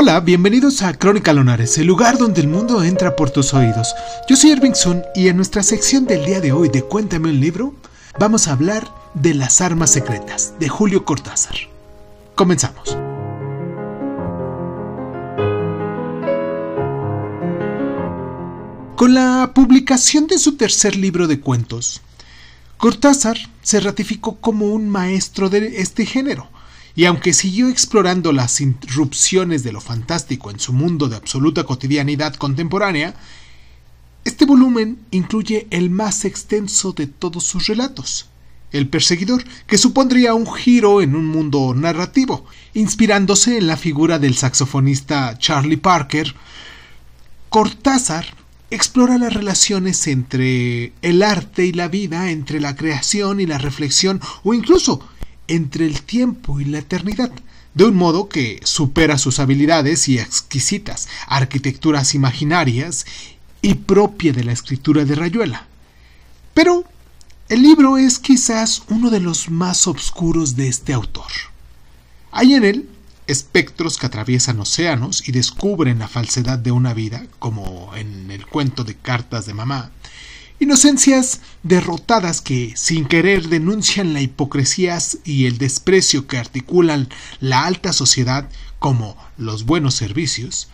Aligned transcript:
Hola, 0.00 0.20
bienvenidos 0.20 0.82
a 0.82 0.96
Crónica 0.96 1.32
Lunares, 1.32 1.76
el 1.76 1.88
lugar 1.88 2.18
donde 2.18 2.40
el 2.40 2.46
mundo 2.46 2.84
entra 2.84 3.16
por 3.16 3.30
tus 3.30 3.52
oídos. 3.52 3.96
Yo 4.28 4.36
soy 4.36 4.52
Irving 4.52 4.74
Sun 4.74 5.02
y 5.12 5.26
en 5.26 5.34
nuestra 5.34 5.64
sección 5.64 6.04
del 6.04 6.24
día 6.24 6.40
de 6.40 6.52
hoy 6.52 6.68
de 6.68 6.82
Cuéntame 6.84 7.30
un 7.30 7.40
libro, 7.40 7.74
vamos 8.16 8.46
a 8.46 8.52
hablar 8.52 8.86
de 9.14 9.34
Las 9.34 9.60
Armas 9.60 9.90
Secretas, 9.90 10.54
de 10.60 10.68
Julio 10.68 11.04
Cortázar. 11.04 11.56
Comenzamos. 12.36 12.96
Con 18.94 19.14
la 19.14 19.50
publicación 19.52 20.28
de 20.28 20.38
su 20.38 20.56
tercer 20.56 20.94
libro 20.94 21.26
de 21.26 21.40
cuentos, 21.40 22.02
Cortázar 22.76 23.36
se 23.62 23.80
ratificó 23.80 24.36
como 24.36 24.66
un 24.66 24.88
maestro 24.88 25.50
de 25.50 25.80
este 25.82 26.06
género, 26.06 26.48
y 26.98 27.04
aunque 27.04 27.32
siguió 27.32 27.68
explorando 27.68 28.32
las 28.32 28.60
irrupciones 28.60 29.62
de 29.62 29.70
lo 29.70 29.80
fantástico 29.80 30.50
en 30.50 30.58
su 30.58 30.72
mundo 30.72 31.08
de 31.08 31.14
absoluta 31.14 31.62
cotidianidad 31.62 32.34
contemporánea, 32.34 33.14
este 34.24 34.44
volumen 34.44 34.98
incluye 35.12 35.68
el 35.70 35.90
más 35.90 36.24
extenso 36.24 36.92
de 36.92 37.06
todos 37.06 37.44
sus 37.44 37.68
relatos, 37.68 38.26
El 38.72 38.88
perseguidor, 38.88 39.44
que 39.68 39.78
supondría 39.78 40.34
un 40.34 40.52
giro 40.52 41.00
en 41.00 41.14
un 41.14 41.26
mundo 41.26 41.72
narrativo, 41.72 42.44
inspirándose 42.74 43.58
en 43.58 43.68
la 43.68 43.76
figura 43.76 44.18
del 44.18 44.34
saxofonista 44.34 45.38
Charlie 45.38 45.76
Parker. 45.76 46.34
Cortázar 47.48 48.26
explora 48.72 49.18
las 49.18 49.34
relaciones 49.34 50.04
entre 50.08 50.92
el 51.02 51.22
arte 51.22 51.64
y 51.64 51.72
la 51.72 51.86
vida, 51.86 52.32
entre 52.32 52.58
la 52.58 52.74
creación 52.74 53.38
y 53.38 53.46
la 53.46 53.58
reflexión, 53.58 54.20
o 54.42 54.52
incluso 54.52 55.08
entre 55.48 55.86
el 55.86 56.02
tiempo 56.02 56.60
y 56.60 56.64
la 56.64 56.78
eternidad, 56.78 57.32
de 57.74 57.84
un 57.84 57.96
modo 57.96 58.28
que 58.28 58.60
supera 58.64 59.18
sus 59.18 59.38
habilidades 59.38 60.08
y 60.08 60.18
exquisitas 60.18 61.08
arquitecturas 61.26 62.14
imaginarias 62.14 63.06
y 63.62 63.74
propia 63.74 64.32
de 64.32 64.44
la 64.44 64.52
escritura 64.52 65.04
de 65.04 65.14
Rayuela. 65.14 65.66
Pero 66.54 66.84
el 67.48 67.62
libro 67.62 67.98
es 67.98 68.18
quizás 68.18 68.82
uno 68.88 69.10
de 69.10 69.20
los 69.20 69.48
más 69.48 69.86
oscuros 69.86 70.56
de 70.56 70.68
este 70.68 70.92
autor. 70.92 71.30
Hay 72.30 72.54
en 72.54 72.64
él 72.64 72.88
espectros 73.26 73.98
que 73.98 74.06
atraviesan 74.06 74.58
océanos 74.58 75.28
y 75.28 75.32
descubren 75.32 75.98
la 75.98 76.08
falsedad 76.08 76.58
de 76.58 76.72
una 76.72 76.94
vida, 76.94 77.26
como 77.38 77.94
en 77.94 78.30
el 78.30 78.46
cuento 78.46 78.84
de 78.84 78.96
cartas 78.96 79.46
de 79.46 79.54
mamá, 79.54 79.92
Inocencias 80.60 81.40
derrotadas 81.62 82.40
que, 82.40 82.72
sin 82.76 83.06
querer, 83.06 83.48
denuncian 83.48 84.12
la 84.12 84.20
hipocresía 84.20 84.98
y 85.24 85.46
el 85.46 85.56
desprecio 85.56 86.26
que 86.26 86.38
articulan 86.38 87.08
la 87.40 87.64
alta 87.64 87.92
sociedad 87.92 88.48
como 88.80 89.16
los 89.36 89.66
buenos 89.66 89.94
servicios. 89.94 90.68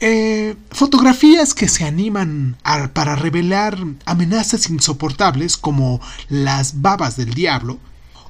Eh, 0.00 0.56
fotografías 0.70 1.54
que 1.54 1.68
se 1.68 1.84
animan 1.84 2.56
para 2.92 3.14
revelar 3.14 3.78
amenazas 4.06 4.68
insoportables 4.70 5.56
como 5.56 6.00
las 6.28 6.80
babas 6.80 7.16
del 7.16 7.32
diablo. 7.34 7.78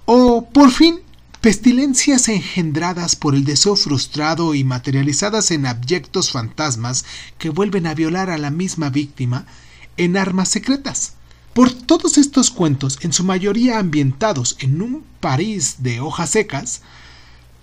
O, 0.04 0.46
por 0.52 0.72
fin, 0.72 1.00
pestilencias 1.40 2.28
engendradas 2.28 3.16
por 3.16 3.34
el 3.34 3.44
deseo 3.44 3.76
frustrado 3.76 4.54
y 4.54 4.64
materializadas 4.64 5.52
en 5.52 5.64
abyectos 5.64 6.32
fantasmas 6.32 7.06
que 7.38 7.48
vuelven 7.48 7.86
a 7.86 7.94
violar 7.94 8.28
a 8.28 8.36
la 8.36 8.50
misma 8.50 8.90
víctima 8.90 9.46
en 10.00 10.16
armas 10.16 10.48
secretas. 10.48 11.12
Por 11.52 11.70
todos 11.70 12.16
estos 12.16 12.50
cuentos, 12.50 12.98
en 13.02 13.12
su 13.12 13.22
mayoría 13.22 13.78
ambientados 13.78 14.56
en 14.60 14.80
un 14.80 15.04
París 15.20 15.76
de 15.80 16.00
hojas 16.00 16.30
secas, 16.30 16.80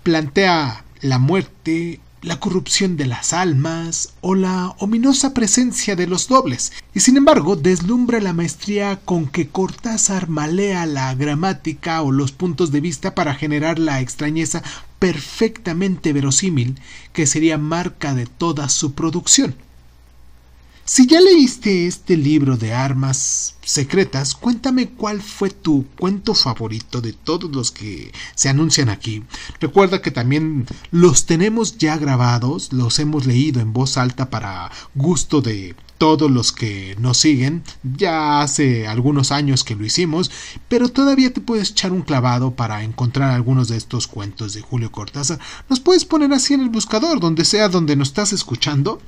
plantea 0.04 0.84
la 1.00 1.18
muerte, 1.18 1.98
la 2.22 2.38
corrupción 2.38 2.96
de 2.96 3.06
las 3.06 3.32
almas 3.32 4.12
o 4.20 4.36
la 4.36 4.68
ominosa 4.78 5.34
presencia 5.34 5.96
de 5.96 6.06
los 6.06 6.28
dobles, 6.28 6.72
y 6.94 7.00
sin 7.00 7.16
embargo 7.16 7.56
deslumbra 7.56 8.20
la 8.20 8.32
maestría 8.32 9.00
con 9.04 9.26
que 9.26 9.48
Cortázar 9.48 10.28
malea 10.28 10.86
la 10.86 11.12
gramática 11.16 12.02
o 12.02 12.12
los 12.12 12.30
puntos 12.30 12.70
de 12.70 12.80
vista 12.80 13.16
para 13.16 13.34
generar 13.34 13.80
la 13.80 14.00
extrañeza 14.00 14.62
perfectamente 15.00 16.12
verosímil 16.12 16.78
que 17.12 17.26
sería 17.26 17.58
marca 17.58 18.14
de 18.14 18.26
toda 18.26 18.68
su 18.68 18.92
producción. 18.92 19.56
Si 20.90 21.06
ya 21.06 21.20
leíste 21.20 21.86
este 21.86 22.16
libro 22.16 22.56
de 22.56 22.72
armas 22.72 23.56
secretas, 23.62 24.34
cuéntame 24.34 24.88
cuál 24.88 25.20
fue 25.20 25.50
tu 25.50 25.84
cuento 25.98 26.34
favorito 26.34 27.02
de 27.02 27.12
todos 27.12 27.54
los 27.54 27.70
que 27.70 28.10
se 28.34 28.48
anuncian 28.48 28.88
aquí. 28.88 29.22
Recuerda 29.60 30.00
que 30.00 30.10
también 30.10 30.64
los 30.90 31.26
tenemos 31.26 31.76
ya 31.76 31.98
grabados, 31.98 32.72
los 32.72 32.98
hemos 33.00 33.26
leído 33.26 33.60
en 33.60 33.74
voz 33.74 33.98
alta 33.98 34.30
para 34.30 34.70
gusto 34.94 35.42
de 35.42 35.76
todos 35.98 36.30
los 36.30 36.52
que 36.52 36.96
nos 36.98 37.18
siguen. 37.18 37.64
Ya 37.82 38.40
hace 38.40 38.86
algunos 38.86 39.30
años 39.30 39.64
que 39.64 39.76
lo 39.76 39.84
hicimos, 39.84 40.30
pero 40.68 40.88
todavía 40.88 41.34
te 41.34 41.42
puedes 41.42 41.72
echar 41.72 41.92
un 41.92 42.00
clavado 42.00 42.52
para 42.52 42.82
encontrar 42.82 43.32
algunos 43.32 43.68
de 43.68 43.76
estos 43.76 44.06
cuentos 44.06 44.54
de 44.54 44.62
Julio 44.62 44.90
Cortázar. 44.90 45.38
Nos 45.68 45.80
puedes 45.80 46.06
poner 46.06 46.32
así 46.32 46.54
en 46.54 46.62
el 46.62 46.70
buscador, 46.70 47.20
donde 47.20 47.44
sea 47.44 47.68
donde 47.68 47.94
nos 47.94 48.08
estás 48.08 48.32
escuchando 48.32 49.02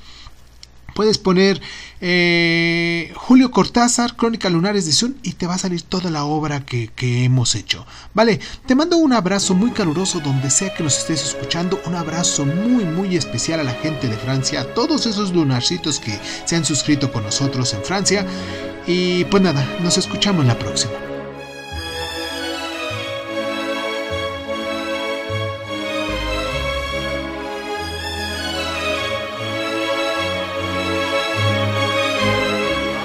Puedes 0.94 1.18
poner 1.18 1.60
eh, 2.00 3.12
Julio 3.16 3.50
Cortázar, 3.50 4.16
Crónica 4.16 4.48
Lunares 4.48 4.86
de 4.86 4.92
Sun 4.92 5.16
y 5.22 5.32
te 5.32 5.46
va 5.46 5.54
a 5.54 5.58
salir 5.58 5.82
toda 5.82 6.10
la 6.10 6.24
obra 6.24 6.64
que, 6.64 6.90
hemos 7.00 7.54
hecho. 7.54 7.86
Vale, 8.14 8.40
te 8.66 8.74
mando 8.74 8.96
un 8.96 9.12
abrazo 9.12 9.54
muy 9.54 9.70
caluroso 9.70 10.20
donde 10.20 10.50
sea 10.50 10.74
que 10.74 10.82
nos 10.82 10.98
estés 10.98 11.24
escuchando. 11.24 11.80
Un 11.86 11.94
abrazo 11.94 12.44
muy, 12.46 12.84
muy 12.84 13.16
especial 13.16 13.60
a 13.60 13.64
la 13.64 13.74
gente 13.74 14.08
de 14.08 14.16
Francia, 14.16 14.62
a 14.62 14.74
todos 14.74 15.06
esos 15.06 15.32
lunarcitos 15.32 15.98
que 16.00 16.18
se 16.44 16.56
han 16.56 16.64
suscrito 16.64 17.12
con 17.12 17.22
nosotros 17.22 17.72
en 17.74 17.82
Francia. 17.82 18.26
Y 18.86 19.24
pues 19.24 19.42
nada, 19.42 19.66
nos 19.82 19.98
escuchamos 19.98 20.46
la 20.46 20.58
próxima. 20.58 21.09